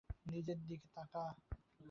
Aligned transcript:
নিজের 0.25 0.59
দিকে 0.63 0.87
তাকা! 0.95 1.23